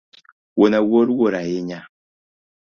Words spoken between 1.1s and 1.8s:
wuor ahinya